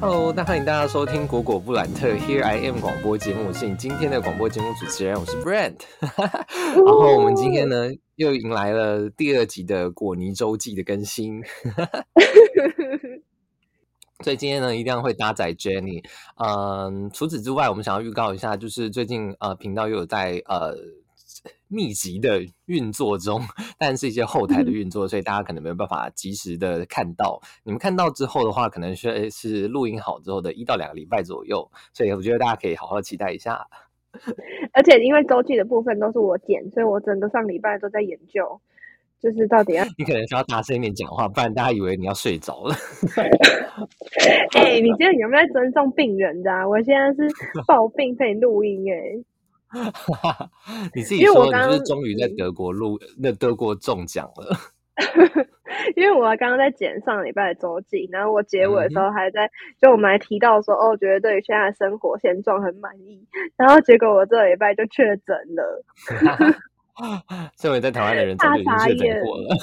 [0.00, 5.74] Hello，那欢迎大家收听果果布兰特 Here I Am 广播节目，我是你今天的广播节目主持人，我是 Brent。
[6.00, 11.42] 然后我们今天呢又迎来了第二集的果泥周记的更新，
[14.22, 16.04] 所以今天呢一定会搭载 Jenny。
[16.36, 20.76] 嗯，除此之外，我们想要预告一下，就是最近呃频道又有在呃。
[21.68, 23.40] 密集的运作中，
[23.78, 27.40] 但是一些后台的运作，所以大家可能没有办法及时的看到。
[27.64, 33.66] 你们看到之后的话，可能是是录音好之后的一到两个礼拜左右，所以我觉得大家可以好好期待一下。
[34.72, 38.60] 而且因为周记的部分都是我剪，所以我整个上礼拜都在研究，
[39.20, 42.74] 就是到底要你可能需要大声一点讲话，不然大家以为你要睡着了。
[44.56, 46.50] 哎，你今天有没有在尊重病人的？
[46.68, 47.28] 我现在是
[47.68, 49.22] 抱病陪你录音哎。
[50.94, 54.56] 你自己说，你是终于在德国录，那德国中奖了。
[55.94, 59.48] 因为我刚刚在剪上礼拜的周记，然后我结尾的时候还在，
[59.80, 63.24] 就我们还提到说，哦，觉得对于现在的生活现状很满意。
[63.56, 65.84] 然后结果我这礼拜就确诊了。
[67.60, 69.56] 身为在台湾的人，早就已经确诊过了。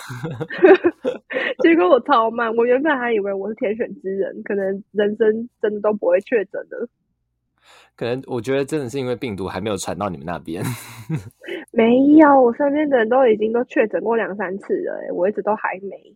[1.59, 6.87] 结果我超慢，我原本还以为我是天选之人，可能人生真的都不会确诊的。
[7.95, 10.63] 可能我觉得真的是因为病毒还没有传到你们那边。
[11.71, 16.15] 没有，我身边的人都已经都确诊过两三次了，我一直都还没。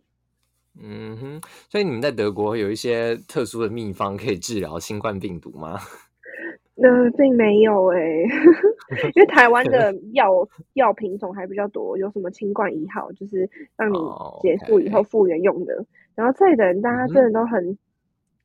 [0.82, 5.78] 嗯哼，所以你们在德国有一些特殊的秘方可以治疗新冠病毒吗？
[6.74, 7.98] 那 并没有哎，
[9.14, 13.96] 因为台湾的药药品种还比较多，有什么清冠一号，就是让你
[14.40, 15.84] 结束以后复原用的。
[16.14, 17.76] 然后这里的人大家真的都很。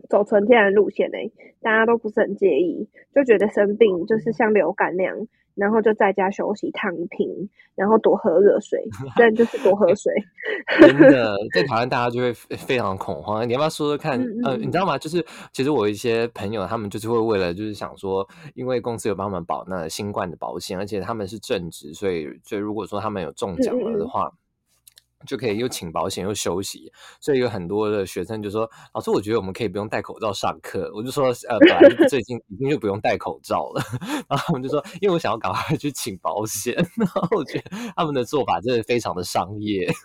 [0.09, 1.17] 走纯天然路线呢，
[1.61, 8.83] 大家都不是很介意，就觉得生病就是像流感那样，然后就在家休息躺平，然后多喝热水，
[9.17, 10.13] 对，就是多喝水。
[10.79, 13.47] 真的， 在台湾大家就会非常恐慌。
[13.47, 14.19] 你要不要说说看？
[14.43, 14.97] 呃，你知道吗？
[14.97, 24.31] 就是其实我一些朋友，他们就是会为了就是想说，因为公司有帮他们保那新冠的保险，而且他们是正职，所以所以如果说他们有中奖了的话。
[25.25, 33.81] 就可以又请保险又休息，所以有很多的学生就说：“老师，我觉得我们可以不用戴口罩上课。”我就说：“呃，本来最近已经就不用戴口罩了。
[34.29, 39.87] ”然后他们就说：“因为我想要赶快去请保险。”然后我觉得他们的做法真的非常的商业。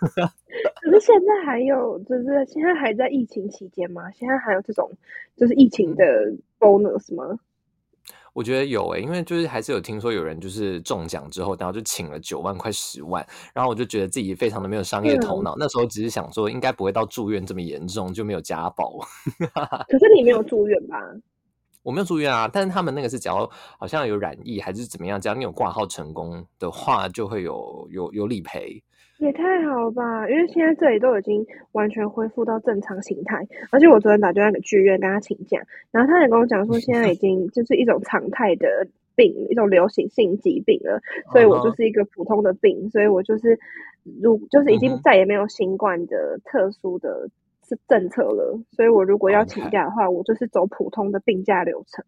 [0.82, 4.10] 可是现在还有，就是现在还在疫情期间吗？
[4.12, 4.90] 现在还有这种
[5.36, 6.04] 就是疫情的
[6.58, 7.38] bonus 吗？
[8.32, 15.54] 我觉得有诶，因为就是还是有听说有人就是中奖之后，然后就请了九万块十万，然后我就觉得自己非常的没有商业头脑。
[15.58, 18.98] 那时候只是想说，应该不会到住院这么严重，就没有家暴。
[19.88, 20.96] 可是你没有住院吧？
[21.82, 28.82] 我没有住院啊，但是他们那个是只要好像有染疫还是怎么样，只要你有挂号成功的话，就会有有有理赔。
[29.20, 30.26] 也太好了吧！
[30.30, 35.60] 因为现在这里都已经完全恢复到正常形态，而且我昨天打电话给剧院跟他请假，
[35.90, 43.58] 然后他也跟我讲说，现在已经 就是一种常态的病，一种流行性疾病了，所以我就是一个普通的病，所以我就是
[44.22, 47.28] 如就是已经再也没有新冠的特殊的
[47.86, 52.02] 政策了，所以我如果要请假的话，我就是走普通的病假流程。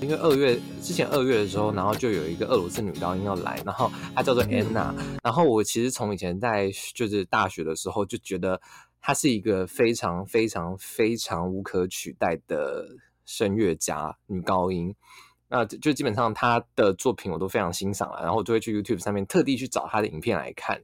[0.00, 4.94] 因为二月之前二月的时候，然后就有一个俄罗斯女高音要来，然后她叫做安娜。
[5.22, 8.60] 然后我其实从以前在就是大学的时候就觉得
[9.00, 12.88] 她是一个非常非常非常无可取代的
[13.26, 14.94] 声乐家女高音。
[15.48, 20.80] 那就基本上她的作品我都非常欣赏了，然后我就会去 YouTube 上面特地去找她的影片来看。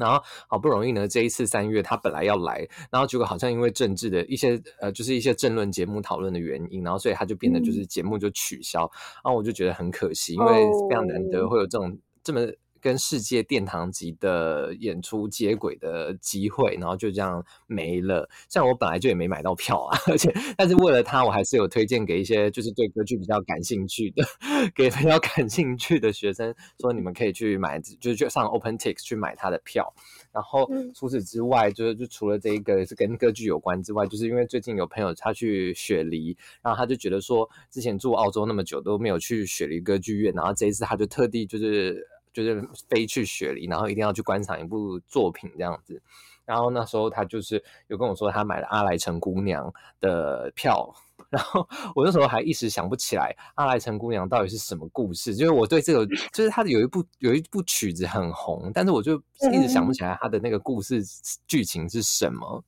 [0.00, 8.80] 然后好不容易呢，这一次三月他本来要来，然后结果好像因为政治的一些呃，就是一些政论节目讨论的原因，然后所以他就变得就是节目就取消，
[9.22, 12.40] 然后我就觉得很可惜，因为非常难得会有这种这么。
[12.80, 18.28] 跟世界殿堂级的演出接轨的机会，然后就这样没了。
[18.48, 24.24] 像我本来就也没买到票啊， 而且但是为了他，我还是有推荐给一些就是对歌剧比较感兴趣的，
[24.74, 29.92] 给比较感兴趣的学生说，你们可以去买，就是去上 OpenTix 去买他的票。
[30.32, 42.06] 然后除此之外，就是就除了这一个是跟歌剧有关之外，就是因为最近有朋友他去雪梨，然后他就觉得说，之前住澳洲那么久都没有去雪梨歌剧院，然后这一次他就特地就是。
[42.32, 46.00] 就是飞去雪梨，然后一定要去观赏一部作品这样子。
[46.44, 49.68] 然后那时候他就是有跟我说，他买了《阿莱城姑娘》
[50.00, 50.94] 的票。
[51.28, 55.32] 然后 我那时候还一时想不起来，《阿莱城姑娘》到底是什么故事。
[55.32, 59.14] 就是我对这个，就是他的有一部有一部曲子很红，但是我就
[59.52, 61.00] 一直想不起来他的那个故事
[61.46, 62.64] 剧情是什么。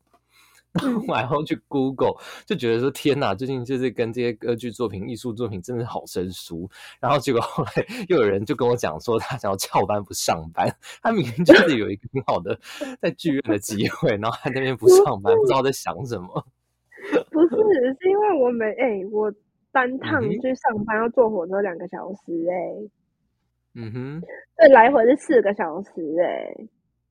[1.06, 2.14] 然后去 Google
[2.46, 6.68] 就觉得说天哪，最近就是跟这些歌剧作品、艺术作品真的好生疏。
[6.98, 7.72] 然后结果后来
[8.08, 10.66] 又有人就跟我讲说，他想要翘班不上班，
[11.02, 12.58] 他明明就是有一个很好的
[13.02, 16.46] 在剧院的机会，然后他那边不上班，不知道在想什么。
[17.30, 17.56] 不是，
[18.00, 19.30] 是因为我没哎，我
[19.72, 22.88] 单趟去上班要坐火车两个小时哎。
[23.74, 24.22] 嗯哼，
[24.56, 25.90] 对，来回是四个小时
[26.22, 26.54] 哎。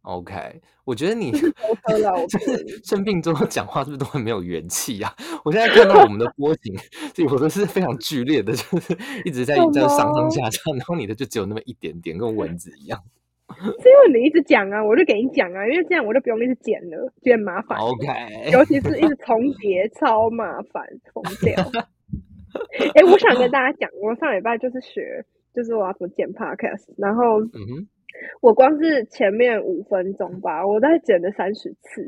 [0.03, 1.31] OK，我觉得你
[2.83, 5.13] 生病之后讲话是不是都很没有元气呀？
[5.45, 6.73] 我现在看到我们的波形，
[7.23, 12.99] 有的是非常剧烈的，就是一直在在上上下下，然后你的就只有那么一点点，跟蚊子一样。
[13.53, 17.77] 是因为你一直讲啊，我就给你讲啊，因为这样我就不用一直剪了，觉得麻烦。
[17.77, 18.07] OK，
[18.51, 20.83] 尤其是一直重叠，超麻烦，
[21.13, 21.53] 重掉。
[22.95, 25.23] 哎，我想跟 大家讲，我上礼拜就是学，
[25.53, 27.87] 就是我要怎么剪 Podcast，然后嗯哼。
[28.41, 32.01] 我光是前面五分钟吧，我在剪了三十次，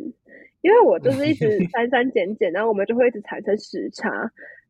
[0.62, 4.10] 因为我就是一直 删删减减，然后我们就会一直产生时差，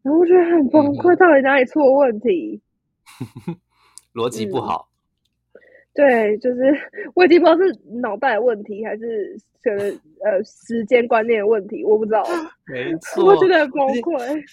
[0.02, 2.62] 然后我觉得很崩溃，到底哪里出了问题？
[4.14, 4.90] 逻辑不好。
[5.96, 6.62] 对，就是
[7.14, 9.88] 我已经不知道是脑袋的问题，还是可能
[10.26, 12.24] 呃时间观念的问题，我不知道。
[12.66, 14.44] 没错，我觉得很崩溃。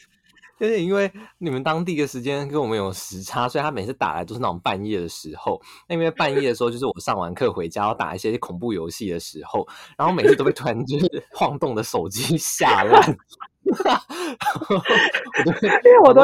[0.60, 5.58] 就是因为你们当地的时间跟我们有时差，所以他每次打来都是那种半夜的时候。
[5.88, 9.66] 那因为半夜的时候，就是我上完课回家要打一些恐怖游戏的时候，
[9.96, 13.16] 然后每次都被突然就是 晃动的手机吓烂。
[15.84, 16.22] 因为我都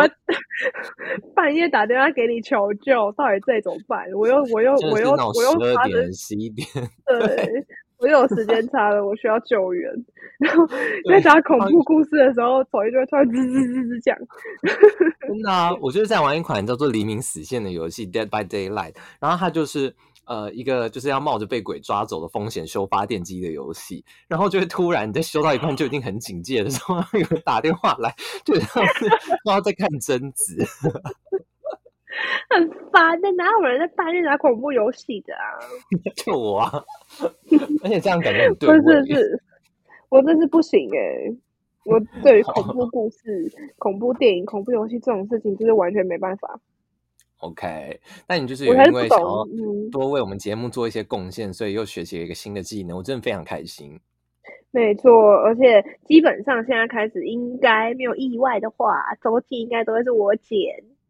[1.35, 4.11] 半夜打电话给你求救，到底这怎么办？
[4.15, 6.67] 我又我又我又我又十二点十一点，
[7.07, 7.65] 对。
[7.99, 9.91] 我有时间差了，我需要救援。
[10.39, 10.67] 然后
[11.09, 14.15] 在讲恐怖故事的时候，手机就会突然吱吱吱吱讲。
[15.27, 15.73] 真的啊！
[15.81, 24.05] 我就是在玩一款叫做《黎明死线》的游戏《Dead by Daylight》，然后它就是呃一个就是要冒着被鬼抓走的风险修发电机的游戏。
[24.29, 28.15] 然后就会突然你在修到一半就已经很警戒的时候， 有人打电话来，
[28.45, 29.09] 就像是
[29.65, 30.57] 在看贞子。
[32.49, 35.61] 很烦的，哪有人在半夜打恐怖游戏的啊？
[36.17, 36.83] 就我啊！
[37.83, 38.69] 而且这样感觉很对。
[38.69, 39.43] 不是是，
[40.09, 41.37] 我真是不行哎！
[41.85, 46.59] 我对于恐怖故事、恐怖电影、恐怖游戏这种事情，就是完全没办法。
[47.39, 49.47] OK，那你就是因为想要
[49.93, 54.01] 多为我们节目做一些贡献，所以又学习了一个新的技能，我真的非常开心。
[54.71, 60.59] 没错，而且基本上现在开始，应该没有意外的话，周记应该都会是我剪。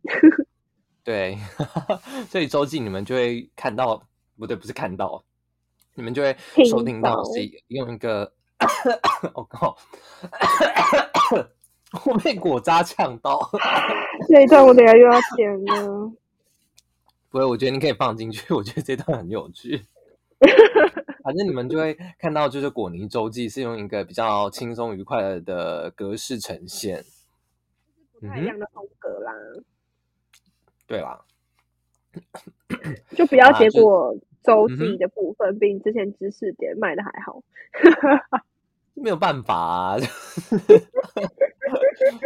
[1.02, 1.37] 对，
[2.28, 4.02] 所以周记你们就会看到，
[4.38, 5.23] 不对，不是看到，
[5.94, 6.37] 你们就会
[6.69, 8.32] 收听到是用一个，
[9.34, 9.76] 我 靠，
[12.04, 13.40] 我被果渣呛到，
[14.28, 16.12] 这一段我等下又要剪了。
[17.31, 19.84] 不会，我觉得你可以放进去，我觉得这段很有趣。
[21.22, 27.04] 反正你们就会看到，就是果泥周记是用一个比较轻松愉快的格式呈现，
[28.20, 29.32] 不太一样的风格啦。
[30.87, 31.20] 对啦，
[33.16, 37.42] 就不要结果周记的部分比你之前知识点卖的还好，
[38.94, 39.96] 没有办法啊。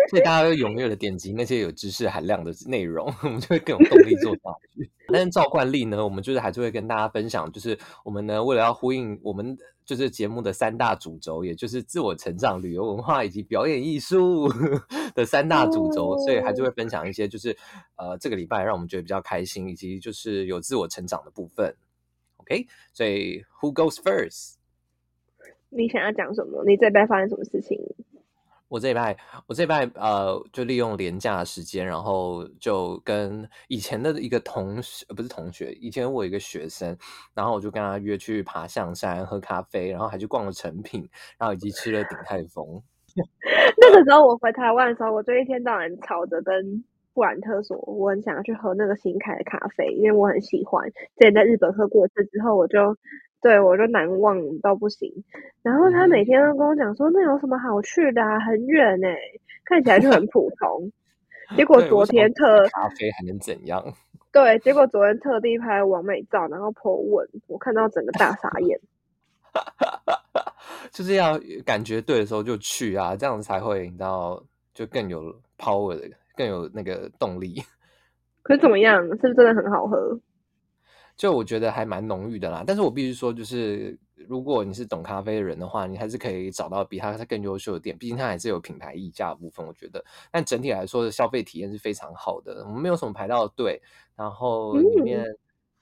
[0.09, 4.91] 所以大家会踊跃的点击那些有知识含量的内容，我们就会更有动力做下去。
[5.13, 14.49] 但是照惯例呢，我们就是还是会跟大家分享，就是我们呢为了要呼应我们就是节目的三大主轴，也就是自我成长、旅游文化以及表演艺术
[15.15, 17.57] 的三大主轴，所以还是会分享一些就是
[17.97, 21.75] 呃这个礼拜让我们觉得比较开心，以及就是有自我成长的部分。
[22.37, 24.55] OK，所以 Who goes first？
[25.71, 26.65] 你想要讲什么？
[26.67, 27.79] 你这边发生什么事情？
[28.71, 29.17] 我这一拜，
[29.49, 36.97] 我这一拜，呃，就利用廉价的时间，然后就跟以前的一个同学，不是同学，以前我一个学生，
[37.35, 42.81] 然后我就跟他约去爬象山、喝咖啡，然后还去逛了成品，然后以及吃了鼎泰丰。
[43.77, 50.89] 那个时候我回台湾的时候，我就一天到晚吵着跟布兰特说，我很想要去喝那个新开的咖啡，因为我很喜欢。
[51.17, 52.97] 之前在日本喝过一次之后，我就。
[53.43, 55.11] 对，我就难忘到不行。
[55.63, 58.23] 然后他每天都跟我讲说，那有什么好去的？
[58.23, 59.17] 啊很远哎，
[59.65, 60.91] 看起来就很普通。
[61.57, 63.83] 结果昨天特咖啡还能怎样？
[64.33, 68.79] 对，结果昨天特地拍完美照，然后 po 文，我看到整个大傻眼。
[70.93, 74.41] 就是要感觉对的时候就去啊，这样子才会你知道，
[74.73, 77.61] 就更有 power 的，更有那个动力。
[78.43, 79.03] 可是怎么样？
[79.03, 80.19] 是不是真的很好喝？
[81.21, 83.95] 就我觉得还蛮浓郁的啦，但是我必须说，就是
[84.27, 89.67] 如果你是懂咖啡的人的话，你还是可以找到比它更优秀的店，毕竟它还是有品牌溢价的部分。
[89.67, 92.65] 我觉得，但整体来说的消费体验是非常好的。
[92.65, 93.79] 我们没有什么排到队，
[94.17, 95.23] 然后里面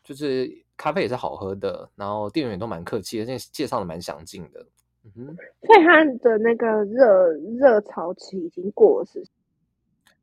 [0.03, 4.67] 就是咖啡也是好喝的，然后店员都蛮客气，而且介绍的蛮详尽的。
[5.05, 7.29] 嗯哼，所以它的那个热
[7.61, 9.31] 热潮期已经过了，是不是？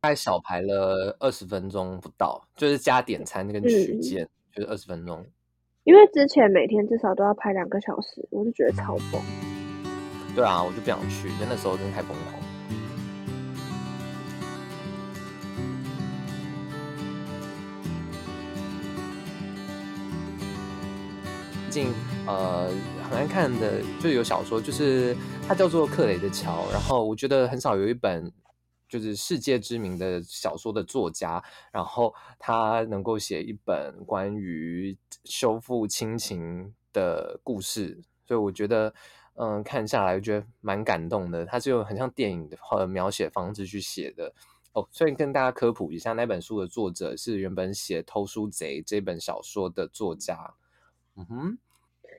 [0.02, 5.26] 大概小排了二十分钟不到，就是加点餐跟取件，就是二十分钟。
[5.84, 9.22] 因为之前每天至少都要拍两个小时，我就觉得超疯。
[10.34, 12.42] 对啊，我就不想去，因为那时候真的太疯狂。
[21.70, 21.88] 近
[22.26, 22.70] 呃
[23.10, 25.14] 很爱看的就有小说，就是
[25.46, 28.32] 它叫做《克雷的桥》，然后我觉得很少有一本
[28.88, 38.94] 就是世界知名的小说的作家，然后他能够写一本关于修复亲情的故事，所以我觉得
[39.36, 41.46] 嗯看下来我觉得蛮感动的。
[41.46, 44.34] 他是用很像电影的描写方式去写的
[44.74, 44.88] 哦。
[44.92, 50.54] 所以跟大家科普一下，那本书的作者是原本写《偷书贼》这本小说的作家。
[51.16, 51.58] 嗯哼。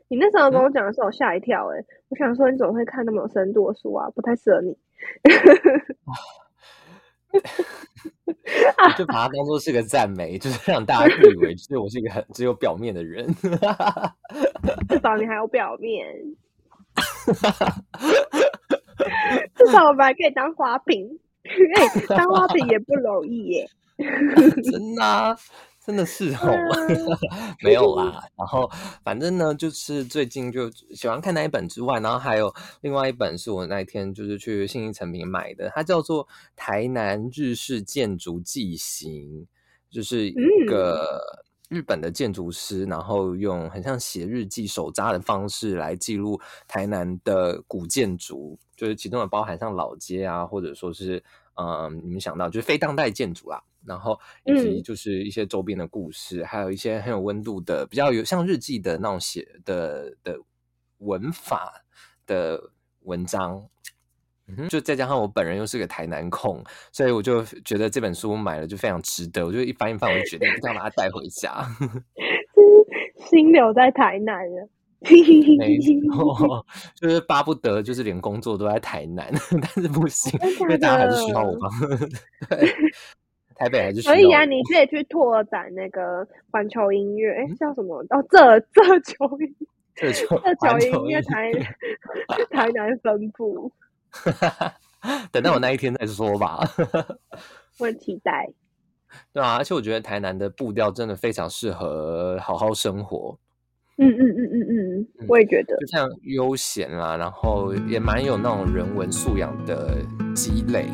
[0.09, 1.85] 你那时候跟我讲的时候，我吓一跳哎！
[2.09, 4.09] 我想说，你怎么会看那么有深度的书啊？
[4.11, 4.71] 不太适合你。
[8.97, 13.27] 就把它当做是个赞美，就是让大家以为就是我是一个很只有表面的人。
[14.89, 16.07] 至少你还有表面。
[19.55, 21.07] 至少我们还可以当花瓶，
[22.09, 23.69] 当花瓶也不容易耶。
[23.99, 25.37] 真的。
[25.87, 26.51] 真的是哦，
[27.63, 28.21] 没有啦。
[28.37, 28.69] 然后
[29.05, 36.27] 反正呢，就是最近就喜欢看那一本之外，然后还有另外一本是我那一天就是去信义成品买的，它叫做
[36.57, 39.43] 《台南日式建筑纪行》，
[39.89, 40.35] 就是一
[40.67, 51.23] 个日本的建筑师，然后用很像写日记手札的方式来记录台南的古建筑，就是其中也包含像老街啊，或者说是
[51.55, 53.63] 嗯，你们想到就是非当代建筑啦。
[53.87, 60.39] 然后以及就是一些周边的故事，还有一些很有温度的、比较有像日记的那种写的的
[60.99, 61.73] 文法
[62.27, 62.61] 的
[63.03, 63.63] 文章，
[64.49, 66.63] 嗯就再加上我本人又是个台南控，
[66.93, 69.47] 所以我就觉得这本书买了就非常值得。
[69.47, 71.65] 我就一翻一翻，我就决定一定要把它带回家。
[73.31, 74.69] 心留在台南了，
[75.59, 76.65] 没错，
[76.95, 81.71] 就是巴不得就是连工作都在台南， 但是不行，因为大家还是需要我帮。
[82.49, 82.73] 对。
[83.57, 87.99] 台北还是可以啊，你可以去拓展那个环球音乐，哎，叫什么？
[88.11, 89.57] 哦，这这球音，
[89.95, 91.53] 这球这球音乐台
[92.51, 93.73] 台南分部。
[95.31, 96.61] 等到我那一天再说吧。
[97.79, 98.51] 我很期待。
[99.33, 103.39] 对啊，而且我觉得台南的步调真的非常适合好好生活。
[103.99, 109.97] 嗯嗯嗯嗯嗯，我也觉得，就像悠闲啦，然后也蛮有那种人文素养的
[110.35, 110.87] 积累。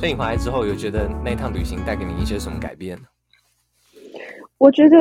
[0.00, 2.98] 所以你回来之后，有觉得那趟旅行带给你一些什么改变？
[4.56, 4.96] 我觉得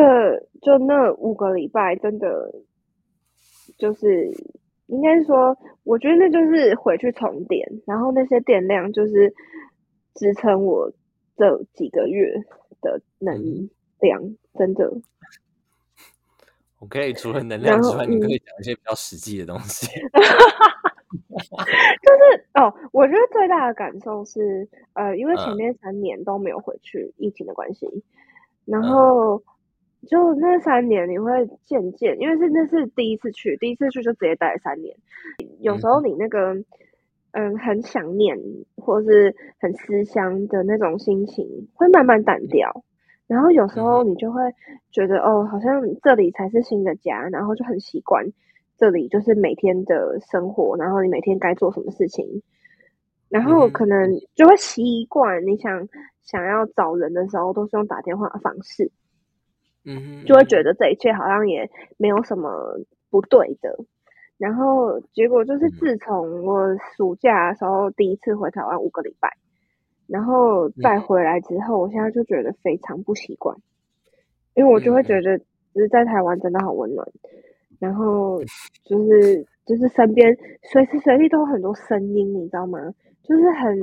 [0.61, 2.53] 就那五个礼拜，真的
[3.77, 4.29] 就是
[4.87, 9.33] 应该说，我觉得那就是回去重点，然后那些电量就是
[10.15, 10.91] 支撑我
[11.37, 12.33] 这几个月
[12.81, 13.69] 的能
[14.01, 14.21] 量，
[14.57, 14.91] 真的。
[16.79, 19.87] 我可以除了能量之外，你可以讲一些比较实际的东西。
[21.09, 27.87] 就是哦，我觉得最大的感受是，呃，因为前面三年都没有回去，疫情的关系，
[28.65, 29.41] 然后
[30.07, 34.95] 就那三年你会渐渐，因为是那是第一次去，第一次去就直接待了三年，
[35.59, 36.53] 有时候你那个
[37.31, 38.37] 嗯很想念
[38.77, 42.83] 或是很思乡的那种心情会慢慢淡掉，
[43.25, 44.41] 然后有时候你就会
[44.91, 48.27] 觉得哦，好像这里才是新的家，然后就很习惯。
[48.79, 52.41] 这里就是每天的生活，然后你每天该做什么事情，
[53.27, 55.45] 然后可能就会习惯。
[55.45, 55.87] 你想
[56.23, 58.89] 想要找人的时候，都是用打电话的方式，
[59.83, 63.77] 嗯，就会觉得这一切好像也没有什么不对的。
[64.37, 69.35] 然后结果就是，自从我暑假的时候第一次回台湾五个礼拜，
[70.07, 73.57] 然后再回来之后，我现在就觉得非常不习惯，
[74.53, 75.37] 因为我就会觉得，
[75.73, 77.05] 只是在台湾真的好温暖。
[77.79, 78.39] 然后
[78.83, 80.37] 就是就是身边
[80.71, 82.79] 随时随地都有很多声音，你知道吗？
[83.23, 83.79] 就是很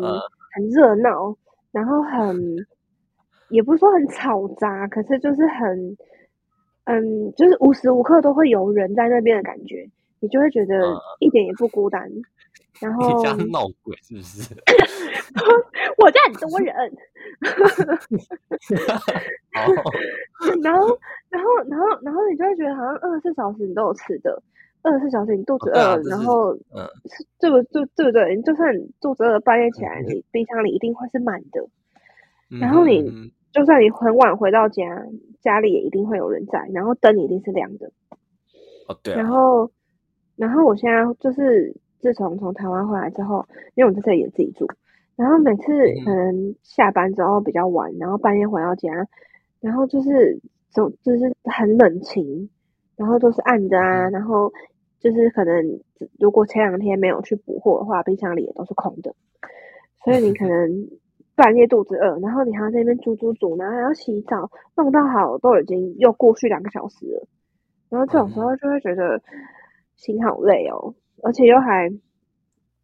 [0.52, 1.36] 很热闹，
[1.72, 2.56] 然后很
[3.48, 5.96] 也不是说很吵杂，可是就是很
[6.84, 9.88] 嗯，就是无时无刻都会有人在那边的感觉，
[10.20, 10.74] 你就会觉得
[11.20, 12.10] 一点也不孤单。
[12.80, 14.54] 然后你家闹鬼是不是？
[15.99, 16.75] 我家很多人。
[20.62, 24.42] 然后，然后，然后，然后你就会觉得好像二十四小时你都有吃的，
[24.83, 26.87] 二十四小时你肚子饿，然后，嗯，
[27.40, 27.85] 对不对？
[27.97, 28.37] 对不对？
[28.37, 31.66] 你就算肚子饿，半夜起来，你冰箱里一定会是满的。
[32.61, 34.85] 然后你就算你很晚回到家，
[35.40, 37.90] 家里也一定会有人在，然后灯一定是亮的。
[38.88, 39.14] 哦，对。
[39.14, 39.71] 然后，
[40.37, 44.68] 然后我现在就是自从从台湾回来之后，因为我在这里也自己住，
[45.16, 45.73] 然后每次
[46.04, 48.90] 可能下班之后比较晚，然后半夜回到家，
[49.61, 50.38] 然后就是
[50.70, 52.49] 就就是很冷清，
[52.96, 54.52] 然后都是暗的啊，然后
[55.00, 55.80] 就是可能
[56.18, 59.14] 如果前两天没有去补货的话，冰箱里也都是空的，
[60.04, 60.88] 所以你可 能。
[61.38, 67.28] 半夜肚子饿，然后你还要在那边煮煮煮，然后还要洗澡，弄到好都已经又过去两个小时了。
[67.90, 69.20] 然后这种时候就会觉得
[69.96, 71.90] 心好累哦，而且又还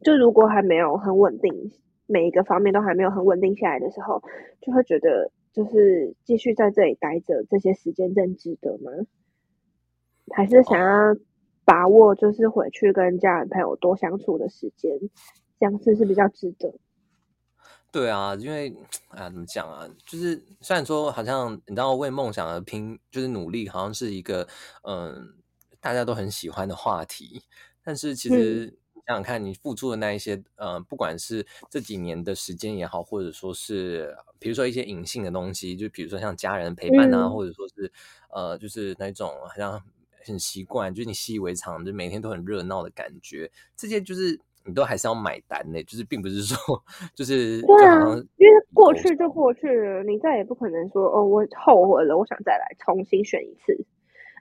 [0.04, 1.72] 就如果还没有很稳定，
[2.06, 4.22] 每一个方面都还没有很稳定下来的时候，
[4.60, 8.90] 就会觉得就是继续在这里待着，这些时间真值得吗？
[10.34, 11.16] 还是想要
[11.64, 14.92] 把握就是回去跟家人朋友多相处的时间，
[15.58, 16.72] 这样子是比较值得。
[17.90, 18.74] 对啊，因为
[19.08, 19.86] 啊，怎么讲啊？
[20.06, 24.48] 就是虽然说好像你知道为梦想而拼，就是努力，好像是一个
[24.84, 25.34] 嗯
[25.78, 27.42] 大家都很喜欢的话题。
[27.84, 37.92] 但是其实想想看，你付出的那一些，呃，不管是这几年的时间也好，或者说是比如说一些隐性的东西，就比如说像家人陪伴啊，或者说是
[38.30, 39.82] 呃，就是那种好像
[40.24, 44.40] 很习惯，就是你习以为常，就每天都很热闹的感觉，这些就是。
[44.64, 46.56] 你都还是要买单呢，就是并不是说，
[47.16, 53.76] 就是对啊，因为过去就过去了，你再也不可能说哦，我后悔了，我想再来重新选一次。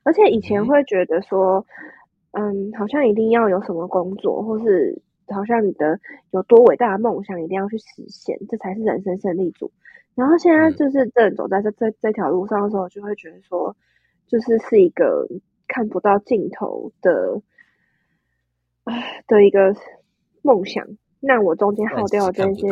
[0.03, 1.65] 而且以前会觉得说，
[2.31, 5.99] 嗯，好像一定要有什么工作，或是好像你的
[6.31, 9.71] 有多伟大的梦想，一定要去实现，这才是人生胜利组。
[10.15, 13.75] 然后现在就是正走在这这这条路上的时候，就会觉得说，
[14.27, 15.27] 就是是一个
[15.67, 17.41] 看不到尽头的，
[18.85, 19.75] 唉的一个。
[20.43, 20.87] 梦想，
[21.19, 22.67] 那我中间耗掉这些，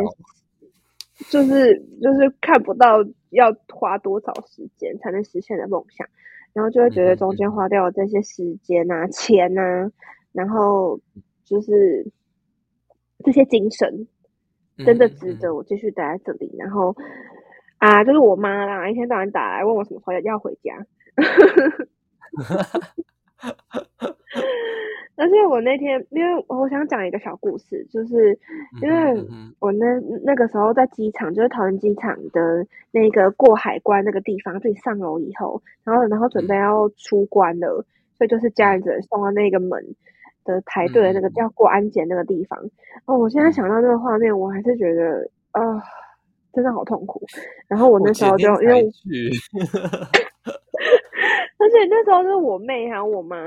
[1.30, 6.08] 就是就是看不到要花多少时间才能实现的梦想，
[6.54, 9.92] 然后就会觉得中间花掉这些时间啊、钱啊，
[10.32, 11.00] 然后
[11.46, 12.12] 就是
[13.24, 14.08] 这些精神，
[14.86, 16.54] 真的值得我继续待在这里。
[16.58, 16.96] 然后
[17.78, 20.86] 啊，就是我妈啦，一天到晚打来问我什么时候要回家。
[25.20, 28.40] 而且我那天，因为我想讲一个小故事，就是
[28.82, 29.22] 因为
[29.60, 29.86] 我那
[30.24, 37.86] 那个时候在机场，就是桃园机场的那个过海关那个地方，自己上楼以后，然后然后准备要出关了，
[38.18, 39.84] 所以就是家人只能送到那个门
[40.46, 42.58] 的排队的那个要过安检那个地方。
[43.04, 45.62] 哦，我现在想到那个画面，我还是觉得啊，
[46.54, 47.22] 真的好痛苦。
[47.68, 48.84] 然后我那时候就因为，
[51.60, 53.38] 而且那时候是我妹还有我妈。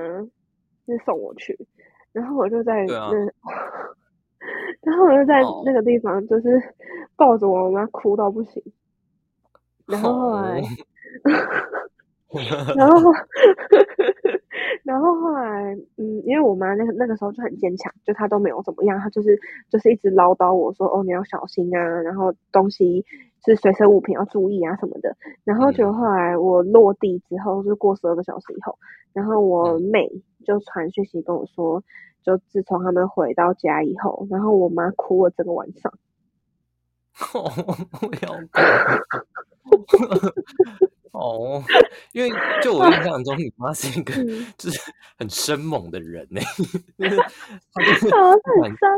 [0.96, 1.58] 是送我去，
[2.12, 3.10] 然后我就在那，
[4.82, 6.60] 然后我就在那个地方，就是
[7.16, 8.62] 抱着我妈哭到不行。
[9.86, 10.60] 然后后来，
[12.76, 13.12] 然后，
[14.84, 19.38] 然后后来，嗯，因为我妈那个那个时候就很坚强，就她都没有怎么样，她就是
[19.70, 23.04] 就是一直唠叨我说：“哦，你要小心啊，然后东西
[23.44, 28.78] 是随身物品要注意啊什么的。”然后就后来我落地之后，就过十二个小时以后，
[29.12, 30.10] 然后我妹。
[30.42, 31.82] 就传讯息跟我说，
[32.22, 35.92] 就自从他们回到家以后，然后我妈哭了整个晚上。
[37.32, 37.52] 哦，
[38.02, 38.38] 我要
[41.12, 41.62] 哦，
[42.12, 42.30] 因为
[42.62, 44.14] 就我印象中，你妈是一个
[44.56, 44.80] 就是
[45.18, 46.40] 很生猛的人呢。
[47.74, 48.06] 她就是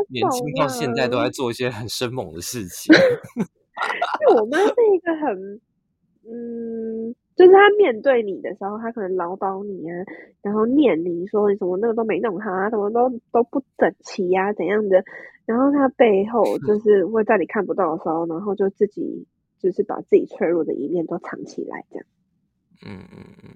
[0.09, 2.94] 年轻到现在都在做一些很生猛的事情。
[4.37, 5.61] 我妈是一个很
[6.26, 7.14] 嗯。
[7.36, 10.04] 就是他面对你的时候，他可能唠叨你啊，
[10.42, 15.02] 然后念你说你什么那个都没弄好啊，什么都都不整齐呀，怎样的？
[15.46, 19.26] 然后他背后就是会在你看不到的时候，然后就自己
[19.58, 22.06] 就是把自己脆弱的一面都藏起来，这样。
[22.86, 23.50] 嗯嗯嗯。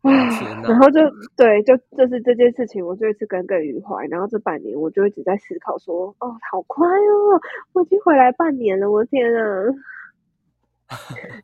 [0.00, 1.00] 啊， 然后就
[1.36, 4.06] 对，就就是这件事情，我就一直耿耿于怀。
[4.06, 7.40] 然后这半年，我就一直在思考说，哦，好快哦，
[7.74, 9.64] 我已经回来半年了，我的天啊！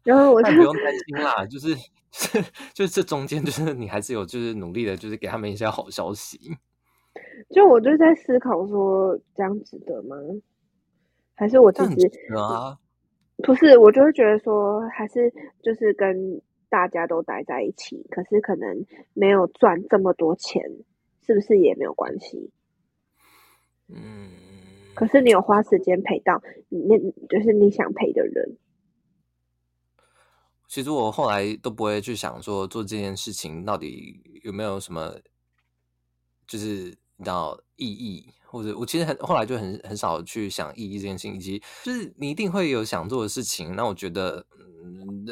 [0.02, 1.74] 然后我就不用担心啦，就是
[2.72, 6.38] 就是这中间就是你还是有就是努力的，就是给他们一些好消息。
[7.50, 10.16] 就我就在思考说，这样值得吗？
[11.34, 12.78] 还是我其实啊，
[13.42, 20.62] 不是，我就会觉得说，还是就是跟大家都待在一起，可是可能没有赚这么多钱，
[21.26, 22.50] 是不是也没有关系？
[23.88, 24.30] 嗯，
[24.94, 26.96] 可是你有花时间陪到那，
[27.28, 28.56] 就是你想陪的人。
[30.74, 35.14] 其实我后来都不会去想说做这件事情到底有没有什么，
[36.48, 43.76] 就是到意义，或者我其实很后来就很很少去想意义这件事情，以及就是你一定会有想做的事情。
[43.76, 45.24] 那我觉得，嗯，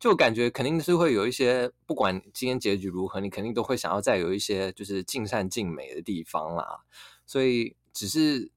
[0.00, 6.80] 就感觉肯定是会有一些，不管今天结局如何，你肯定都会想要再有一些就是尽善尽美的地方啦。
[7.24, 8.50] 所以只是。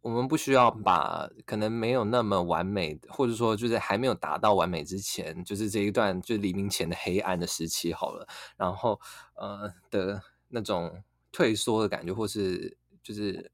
[0.00, 8.98] 我们不需要把可能没有那么完美，或者说就是还没有达到完美之前，就是这一段就黎明前的黑暗的时期好了，然后
[9.34, 13.50] 呃的那种退缩的感觉，或是就是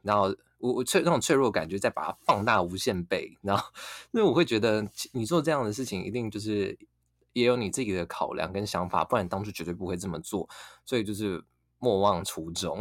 [0.00, 3.70] 然后我我脆那种脆弱感觉，再把它放大无限倍，然后
[4.12, 6.76] 因为我会觉得你做这样的事情，一定就是
[7.34, 10.48] 也有你自己的考量跟想法，不然当初绝对不会这么做，
[10.84, 11.44] 所以就是。
[11.80, 12.78] 莫忘初衷，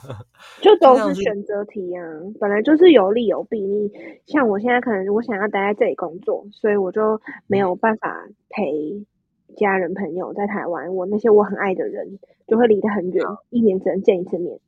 [0.62, 2.02] 就都是选择题啊，
[2.40, 3.60] 本来就是有利有弊。
[3.60, 3.90] 你
[4.26, 9.06] 像我现在可能我想要待在这里工作，所以我就没有办法陪
[9.56, 10.94] 家人朋友在台湾。
[10.94, 14.58] 我那些我很爱的人就会离得很远，一年只能见一次面。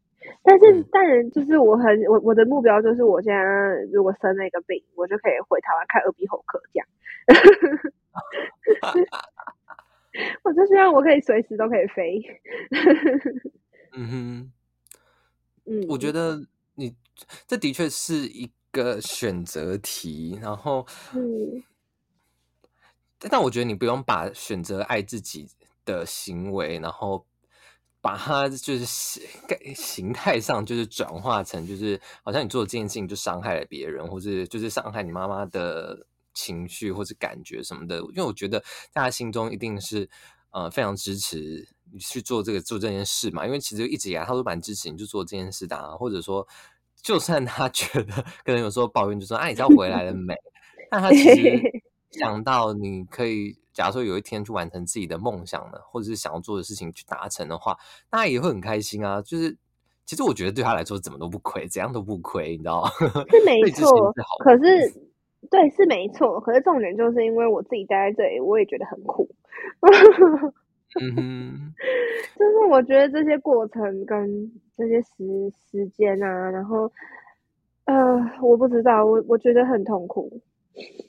[0.42, 3.42] 但是当然，就是我很我我的目标就是我现在
[3.90, 6.86] 如果生了一个病，我就可以回台湾看耳鼻喉科这样。
[10.44, 12.22] 我就希望我可以随时都可以飞。
[13.94, 14.52] 嗯哼，
[15.66, 16.94] 嗯，我觉得你
[17.46, 21.62] 这的确是一个选择题，然后，嗯，
[23.18, 25.46] 但我觉得你不用把选择爱自己
[25.84, 27.26] 的行为，然后
[28.00, 29.22] 把它就是形
[29.76, 37.98] 形态上就是转化成，就是好像你做这件事情就伤害了别人，或者就是伤害你妈妈的情绪或者感觉什么的。
[37.98, 38.58] 因为我觉得
[38.90, 40.08] 在他心中一定是
[40.50, 41.68] 呃非常支持。
[41.92, 43.44] 你去做这个做这件事嘛？
[43.44, 45.76] 因为其实一直以来他都蛮支持你，去做这件事的。
[45.76, 46.46] 啊或者说，
[47.02, 48.12] 就算他 觉得
[48.44, 50.34] 可能有时候抱怨，就说：“啊，你知道回来了 没？”
[50.90, 51.60] 但他其实
[52.18, 57.76] 想到你可以，假如说有一天去完成自己的梦想呢，或者是想要做的事情去达成的话，
[58.10, 59.20] 那也会很开心啊。
[59.22, 59.56] 就是
[60.04, 62.90] 其实我觉得对他来说怎么都不亏，怎样都不亏，你知道吗？
[63.30, 64.12] 是没错，
[64.44, 64.92] 可是
[65.50, 69.28] 对是没错，可是重点就是因为我自己待在这里，我也觉得很苦。
[71.00, 71.72] 嗯哼，
[72.38, 76.90] 就是我觉得这些过程跟这些时时间啊，然后
[77.86, 77.94] 呃，
[78.42, 80.30] 我不知道，我我觉得很痛苦，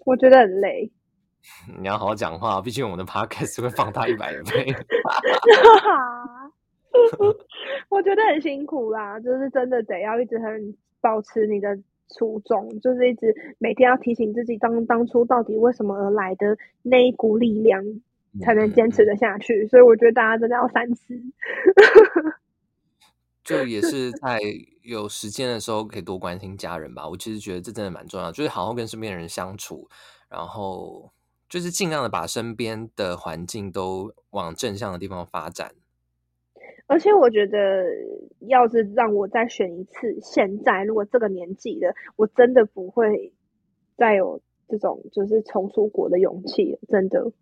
[0.06, 0.90] 我觉得很累。
[1.78, 4.42] 你要好好讲话，毕竟我们的 podcast 会放大一百倍。
[7.90, 11.78] 我觉得很辛苦啦，就是真的得要一直很保持你的
[12.16, 17.84] 初衷，就是一直每天要提醒自己当当初到底为什么而来的那一股力量。
[18.42, 21.14] 才能坚持的下去，所以我觉得大家真的要三思。
[23.44, 24.40] 就也是在
[24.84, 27.08] 有时间的时候，可以多关心家人吧。
[27.08, 29.90] 我其实觉得这真的蛮重要，就是好好跟身边人相处，
[30.30, 31.12] 然后
[31.50, 35.74] 就是尽量的把身边的环境都往正向的地方发展。
[36.88, 37.84] 而且我觉得，
[38.48, 43.34] 要是让我再选一次，现在如果这个年纪的，我真的不会
[43.98, 47.34] 再有这种就是重出国的勇气，真的。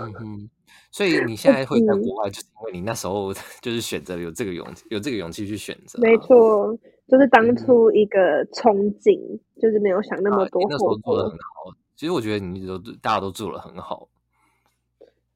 [0.00, 0.50] 嗯 哼，
[0.90, 5.98] 所以你现在会在国外，就是因为你那时候就是选择有这个勇有这个勇气去选择。
[6.00, 6.76] 没错，
[7.08, 9.18] 就是当初一个憧憬，
[9.60, 10.62] 就是没有想那么多。
[10.68, 14.08] 那时候做的很好，其实我觉得你都大家都做的很好。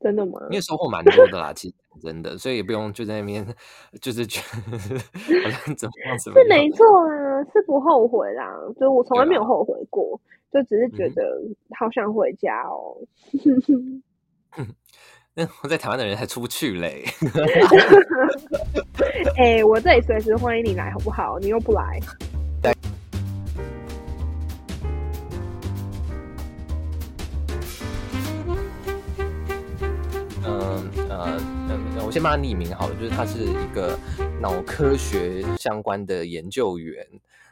[0.01, 0.39] 真的吗？
[0.51, 3.43] 因为收获蛮多的啦，其实真的，所以也不用就在那边
[4.03, 4.99] 就是觉得
[5.45, 10.21] 好像怎么样怎么是没错啊，是不后悔啦，就我从来没有后悔过，
[10.53, 11.23] 就只是觉得
[11.79, 12.97] 好想回家哦。
[15.37, 17.05] 那我在台湾的人还出不去嘞。
[19.37, 21.39] 哎，我这里随时欢迎你来，好不好？
[21.41, 21.99] 你又不来。
[31.21, 33.99] 嗯呃我先帮他匿名好了，就是他是一个
[34.41, 37.07] 脑科学相关的研究员，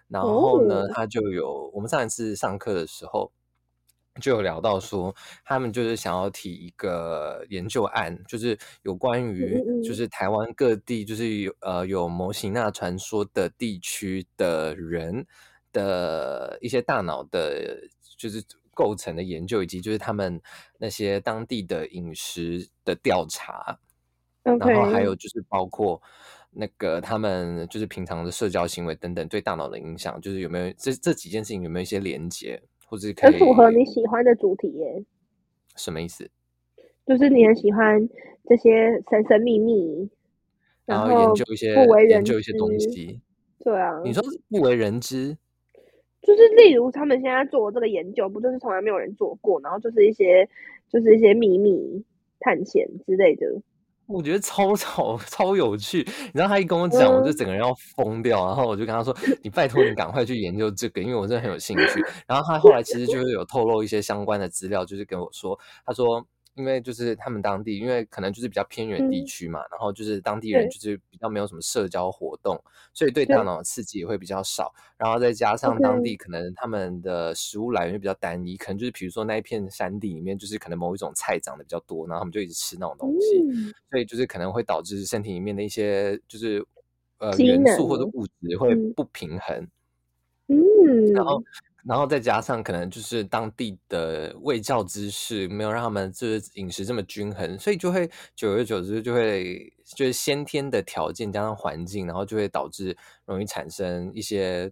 [0.09, 3.31] 然后呢，他就有我们上一次上课的时候。
[4.21, 15.27] 就有聊到说，他们就是想要提一个研究案，就是有关于就是台湾各地就是有呃有模型那传说的地区的人
[15.73, 20.41] 的一些大脑的，就是构成的研究，以及就是他们
[20.79, 23.79] 那些当地的饮食的调查，
[24.43, 26.01] 然后还有就是包括
[26.51, 32.63] 那个他们就是平常的社交行为等等对大脑的影响，就是有没有这这几件事情有没有一些连接？
[32.87, 35.03] 或者很符合你喜欢的主题耶？
[35.77, 36.31] 什么意思？
[37.07, 38.07] 就是你很喜欢
[38.47, 40.11] 这些神神秘秘，
[40.85, 43.19] 然后研究一些不为人知一些东西。
[43.65, 45.39] 对啊，你说不为人知，
[46.23, 50.49] 就是例如他们现在做这个研究，不就是从来没有人做过，然后就是一些
[50.89, 52.05] 就是一些秘密
[52.41, 53.47] 探险之类的。
[54.07, 55.99] 我觉得超 超超有趣。
[55.99, 58.47] 你知道他一跟我讲，我就整个人要疯掉。
[58.47, 66.25] 然后我就跟他说：“你拜托你赶快去研究这个，因为我真的很有兴趣。”然后他后来其实就是有透露一些相关的资料，就是跟我说，他说。
[66.55, 72.63] 因为就是他们当地，因为可能就是比较偏远地区嘛，然后就是当地人就是比较没有什么社交活动，
[72.93, 74.71] 所以对大脑的刺激也会比较少。
[74.99, 83.43] 然后再加上当地可能他们的食物来源比较单一，可能就是比如说那一片山地里面就是可能某一种菜长得比较多，然后他们就一直吃那种东西，
[83.91, 86.63] 所以就是可能会导致身体里面的一些就是
[87.17, 89.67] 呃元素或者物质会不平衡。
[90.49, 91.43] 嗯，然后。
[91.85, 104.71] 然后再加上可能就是当地的卫教知识没有让他们就是饮食这么均衡，所以就会久而久之就会就是先天的条件加上环境，然后就会导致容易产生一些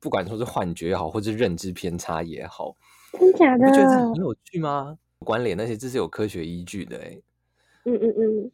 [0.00, 2.74] 不管说是幻觉也好，或者认知偏差也好，
[3.12, 3.68] 真假的？
[3.68, 4.98] 觉得很有趣吗？
[5.20, 7.16] 关联那些这是有科学依据的哎。
[7.84, 8.50] 嗯嗯嗯。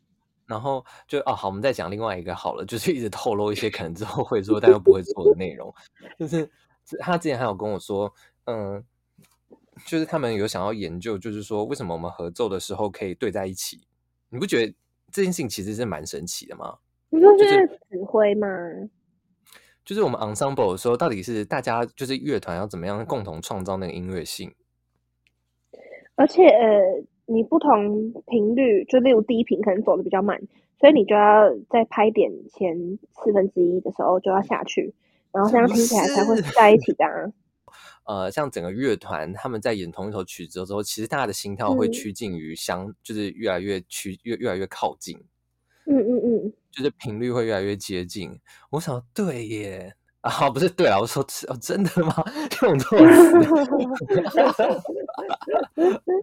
[0.46, 5.72] 然后就哦好，我们再讲另外一个好了，就是一直透露一些可能之后会做但又不会做的内容，
[6.20, 6.46] 就是。
[6.98, 8.12] 他之前还有跟我说，
[8.44, 8.85] 嗯，
[9.87, 13.81] 就是他们有想要研究，就是说为什么我们合奏的时候可以对在一起？
[14.29, 14.74] 你不觉得
[15.11, 16.79] 这件事情其实是蛮神奇的吗？
[17.09, 18.46] 你说是指挥吗？
[19.85, 24.55] 就是我们 ensemble 的时候，到底是大家就是乐团要怎么样共同创造那个音乐性？
[26.14, 30.38] 而且呃，你不同频率，就例如低频可能走的比较慢，
[30.79, 34.94] 所以你就要在拍点前四分之一的时候就要下去。
[35.32, 37.04] 然后这样听起来才会在一起的。
[38.04, 45.16] 呃，像整个乐团他们在演同一首曲子的时候，其实大家的心跳会趋近于相，就是越来越趋越越来越靠近。
[45.86, 48.38] 嗯嗯嗯，就是频率会越来越接近。
[48.70, 49.94] 我想，对耶。
[50.22, 52.14] 啊，不是对啊，我说哦，真的吗？
[52.62, 53.04] 用错词。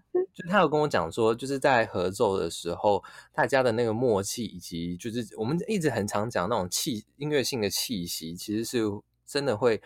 [0.37, 8.83] 就他有跟我讲说，就是在合奏的时候，大家的那个默契，以及就是我们一直很常讲那种气音乐性的气息，其实是
[9.25, 9.81] 真的会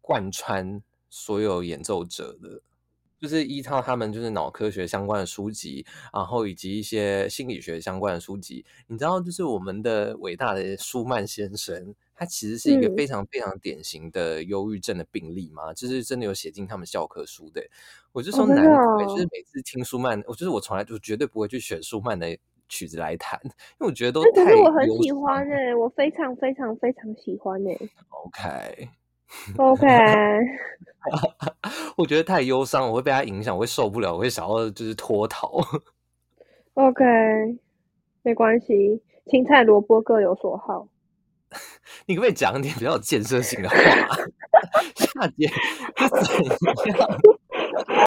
[0.00, 0.80] 贯穿
[1.10, 2.62] 所有演奏者的。
[3.20, 8.64] 就是依靠他们就是脑科学相关的书籍，然后以及一些心理学相关的书籍。
[8.86, 11.94] 你知道，就是我们的伟大的舒曼先生。
[12.20, 17.64] 他其实是一个非常非常典型的忧郁症的病例嘛，就是真的有写进他们教科书的。
[18.10, 22.36] 我就说难怪，就是每次听舒曼，我就是我从来就绝对不会去选舒曼的
[22.68, 24.46] 曲子来弹，因为我觉得都太。
[24.46, 27.78] 可是我很喜欢哎，我非常非常非常喜欢哎。
[29.56, 29.86] OK，OK，
[31.96, 35.60] 我觉得太忧伤，我会被他影响，我会受不了，我会想要就是脱逃。
[36.74, 37.04] OK，
[38.22, 40.88] 没关系，青菜萝卜各有所好。
[42.06, 43.76] 你可不可以讲点比较有建设性的话？
[44.96, 45.48] 夏姐
[45.96, 46.18] 是怎
[46.98, 47.08] 样？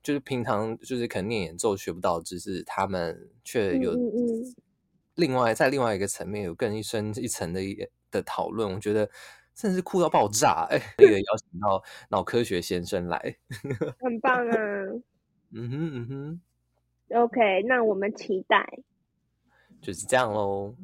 [0.04, 3.96] 就是平常就是可能念演奏学不到只是，他们却有
[5.16, 7.78] 另外在另外一个层面有更一深一层的一
[8.12, 8.72] 的讨论。
[8.72, 9.10] 我觉得
[9.54, 10.68] 甚至是酷到爆炸！
[10.70, 13.36] 哎，那个邀请到脑科学先生来，
[14.00, 14.56] 很棒啊！
[15.54, 16.42] 嗯哼嗯哼
[17.24, 18.66] ，OK，那我们期待
[19.82, 20.76] 就是这样喽。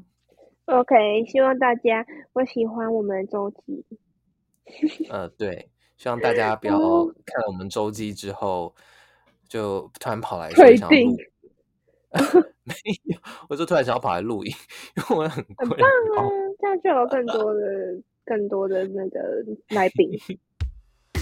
[0.66, 3.86] OK，希望大家会喜欢我们周记。
[5.10, 8.76] 呃，对，希望大家不要看了我们周记之后，
[9.48, 10.96] 就突然跑来说想录。
[12.64, 12.74] 没
[13.06, 14.52] 有，我就突然想要跑来录音，
[14.98, 16.28] 因为我很很棒啊，
[16.60, 17.62] 这样就有更多的、
[18.28, 19.20] 更多的那个
[19.70, 20.10] 来宾。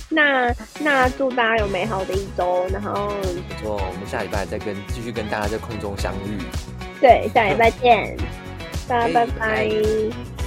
[0.09, 3.09] 那那祝大家有美好的一周，然后
[3.49, 6.37] 不错，我们下礼拜再跟继续跟大家在空中相遇。
[6.99, 8.15] 对，下礼拜见。
[8.87, 10.44] 大家拜拜。